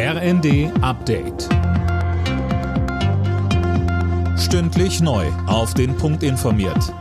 RND 0.00 0.70
Update. 0.80 1.48
Stündlich 4.38 5.00
neu. 5.00 5.26
Auf 5.48 5.74
den 5.74 5.96
Punkt 5.96 6.22
informiert. 6.22 6.94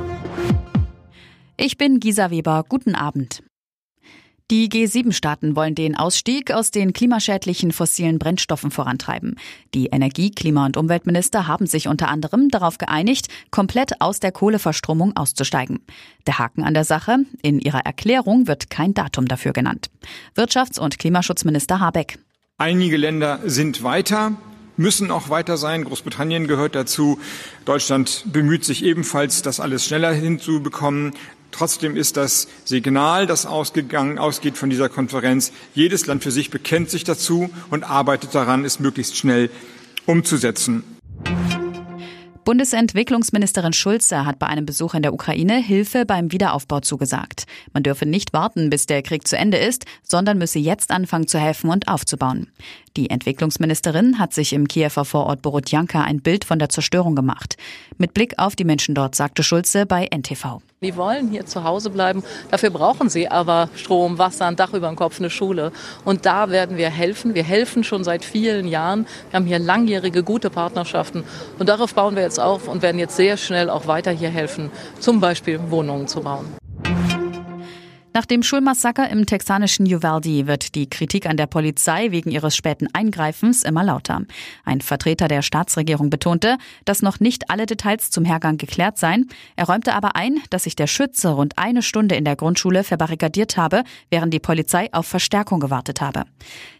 Ich 1.58 1.78
bin 1.78 2.00
Gisa 2.00 2.32
Weber. 2.32 2.66
Guten 2.68 2.96
Abend. 2.96 3.44
Die 4.50 4.68
G7-Staaten 4.68 5.56
wollen 5.56 5.76
den 5.76 5.96
Ausstieg 5.96 6.52
aus 6.52 6.72
den 6.72 6.92
klimaschädlichen 6.92 7.72
fossilen 7.72 8.18
Brennstoffen 8.18 8.72
vorantreiben. 8.72 9.36
Die 9.76 9.90
Energie-, 9.90 10.32
Klima- 10.32 10.66
und 10.66 10.76
Umweltminister 10.76 11.46
haben 11.46 11.68
sich 11.68 11.88
unter 11.88 12.08
anderem 12.08 12.50
darauf 12.50 12.80
geeinigt, 12.80 13.28
komplett 13.52 14.02
aus 14.02 14.20
der 14.20 14.32
Kohleverstromung 14.32 15.16
auszusteigen. 15.16 15.86
Der 16.26 16.40
Haken 16.40 16.64
an 16.64 16.74
der 16.74 16.84
Sache, 16.84 17.20
in 17.44 17.60
ihrer 17.60 17.86
Erklärung 17.86 18.48
wird 18.48 18.72
kein 18.72 18.96
Datum 18.96 19.28
dafür 19.28 19.54
genannt. 19.54 19.92
Wirtschafts- 20.36 20.80
und 20.80 20.98
Klimaschutzminister 20.98 21.80
Habeck. 21.80 22.18
Einige 22.60 22.98
Länder 22.98 23.40
sind 23.46 23.84
weiter, 23.84 24.32
müssen 24.78 25.12
auch 25.12 25.30
weiter 25.30 25.58
sein. 25.58 25.84
Großbritannien 25.84 26.48
gehört 26.48 26.74
dazu. 26.74 27.20
Deutschland 27.66 28.24
bemüht 28.34 28.66
sich 28.66 28.84
ebenfalls, 28.84 29.44
das 29.44 29.60
alles 29.60 29.86
schneller 29.86 30.12
hinzubekommen. 30.12 31.14
Trotzdem 31.52 31.96
ist 31.96 32.18
das 32.18 32.48
Signal, 32.66 33.28
das 33.28 33.46
ausgegangen, 33.46 34.18
ausgeht 34.18 34.58
von 34.58 34.72
dieser 34.72 34.90
Konferenz, 34.90 35.52
jedes 35.76 36.08
Land 36.08 36.24
für 36.24 36.32
sich 36.32 36.50
bekennt 36.50 36.90
sich 36.90 37.04
dazu 37.04 37.52
und 37.70 37.84
arbeitet 37.84 38.34
daran, 38.34 38.66
es 38.66 38.80
möglichst 38.80 39.18
schnell 39.18 39.52
umzusetzen. 40.08 40.97
Bundesentwicklungsministerin 42.48 43.74
Schulze 43.74 44.26
hat 44.26 44.40
bei 44.40 44.48
einem 44.48 44.66
Besuch 44.66 44.94
in 44.94 45.02
der 45.02 45.14
Ukraine 45.14 45.58
Hilfe 45.58 46.06
beim 46.06 46.32
Wiederaufbau 46.32 46.80
zugesagt. 46.80 47.44
Man 47.74 47.84
dürfe 47.84 48.06
nicht 48.06 48.32
warten, 48.32 48.70
bis 48.70 48.86
der 48.86 49.02
Krieg 49.02 49.28
zu 49.28 49.38
Ende 49.38 49.58
ist, 49.58 49.84
sondern 50.02 50.38
müsse 50.38 50.58
jetzt 50.58 50.92
anfangen 50.92 51.28
zu 51.28 51.40
helfen 51.40 51.70
und 51.70 51.90
aufzubauen. 51.90 52.48
Die 52.96 53.10
Entwicklungsministerin 53.10 54.18
hat 54.18 54.34
sich 54.34 54.54
im 54.54 54.70
Kiewer 54.70 55.04
Vorort 55.04 55.42
Borodjanka 55.42 56.04
ein 56.04 56.22
Bild 56.22 56.46
von 56.46 56.58
der 56.58 56.70
Zerstörung 56.70 57.18
gemacht. 57.18 57.58
Mit 57.98 58.14
Blick 58.14 58.40
auf 58.40 58.56
die 58.56 58.64
Menschen 58.64 58.96
dort 58.96 59.16
sagte 59.16 59.44
Schulze 59.44 59.86
bei 59.86 60.08
NTV. 60.10 60.62
Die 60.84 60.96
wollen 60.96 61.30
hier 61.30 61.44
zu 61.48 61.64
Hause 61.64 61.90
bleiben. 61.90 62.24
Dafür 62.52 62.70
brauchen 62.70 63.10
sie 63.10 63.28
aber 63.28 63.68
Strom, 63.74 64.20
Wasser, 64.20 64.46
ein 64.46 64.56
Dach 64.56 64.74
über 64.76 64.86
dem 64.86 64.96
Kopf, 64.96 65.18
eine 65.18 65.32
Schule. 65.32 65.72
Und 66.06 66.28
da 66.28 66.52
werden 66.52 66.78
wir 66.78 66.92
helfen. 66.92 67.34
Wir 67.34 67.44
helfen 67.44 67.84
schon 67.84 68.04
seit 68.04 68.24
vielen 68.24 68.68
Jahren. 68.68 69.08
Wir 69.32 69.38
haben 69.38 69.48
hier 69.48 69.58
langjährige, 69.58 70.22
gute 70.22 70.52
Partnerschaften. 70.52 71.24
Und 71.58 71.68
darauf 71.68 71.96
bauen 71.96 72.16
wir 72.16 72.22
jetzt 72.22 72.40
auf 72.40 72.68
und 72.68 72.84
werden 72.84 73.00
jetzt 73.00 73.16
sehr 73.16 73.38
schnell 73.38 73.72
auch 73.72 73.88
weiter 73.88 74.12
hier 74.12 74.30
helfen, 74.30 74.70
zum 75.00 75.20
Beispiel 75.20 75.60
Wohnungen 75.72 76.08
zu 76.08 76.22
bauen. 76.22 76.46
Nach 78.18 78.26
dem 78.26 78.42
Schulmassaker 78.42 79.08
im 79.12 79.28
texanischen 79.28 79.86
Uvalde 79.86 80.48
wird 80.48 80.74
die 80.74 80.90
Kritik 80.90 81.28
an 81.28 81.38
der 81.38 81.46
Polizei 81.46 82.10
wegen 82.10 82.32
ihres 82.32 82.56
späten 82.56 82.88
Eingreifens 82.92 83.62
immer 83.62 83.84
lauter. 83.84 84.24
Ein 84.66 84.82
Vertreter 84.82 85.28
der 85.28 85.44
Staatsregierung 85.44 86.10
betonte, 86.10 86.58
dass 86.84 87.04
noch 87.04 87.20
nicht 87.20 87.52
alle 87.52 87.68
Details 87.68 88.10
zum 88.10 88.26
Hergang 88.26 88.58
geklärt 88.58 88.98
seien. 88.98 89.30
Er 89.56 89.66
räumte 89.66 89.94
aber 89.94 90.16
ein, 90.16 90.38
dass 90.50 90.64
sich 90.64 90.76
der 90.76 90.88
Schütze 90.88 91.30
rund 91.30 91.60
eine 91.60 91.84
Stunde 91.84 92.16
in 92.16 92.26
der 92.26 92.36
Grundschule 92.36 92.84
verbarrikadiert 92.84 93.56
habe, 93.56 93.84
während 94.10 94.34
die 94.34 94.40
Polizei 94.40 94.92
auf 94.94 95.06
Verstärkung 95.06 95.60
gewartet 95.60 96.02
habe. 96.02 96.24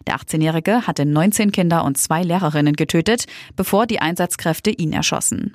Der 0.08 0.16
18-Jährige 0.16 0.88
hatte 0.88 1.06
19 1.06 1.52
Kinder 1.52 1.84
und 1.84 1.98
zwei 1.98 2.24
Lehrerinnen 2.24 2.74
getötet, 2.74 3.26
bevor 3.54 3.86
die 3.86 4.00
Einsatzkräfte 4.00 4.70
ihn 4.70 4.92
erschossen. 4.92 5.54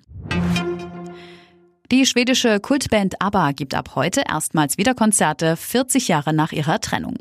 Die 1.92 2.06
schwedische 2.06 2.60
Kultband 2.60 3.22
ABBA 3.22 3.52
gibt 3.52 3.76
ab 3.76 3.92
heute 3.96 4.24
erstmals 4.28 4.78
wieder 4.78 4.96
Konzerte 4.96 5.58
40 5.58 6.08
Jahre 6.08 6.34
nach 6.34 6.52
ihrer 6.52 6.80
Trennung. 6.80 7.18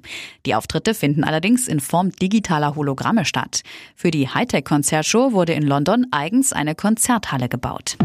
Die 0.46 0.54
Auftritte 0.54 0.94
finden 0.94 1.24
allerdings 1.24 1.68
in 1.68 1.80
Form 1.80 2.10
digitaler 2.10 2.76
Hologramme 2.76 3.24
statt. 3.24 3.62
Für 3.96 4.10
die 4.10 4.28
Hightech-Konzertshow 4.28 5.32
wurde 5.32 5.52
in 5.52 5.64
London 5.66 6.06
eigens 6.10 6.52
eine 6.52 6.74
Konzerthalle 6.74 7.48
gebaut. 7.48 7.96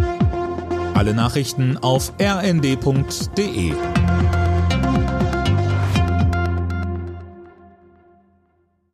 Alle 0.95 1.13
Nachrichten 1.13 1.77
auf 1.77 2.11
rnd.de 2.19 3.73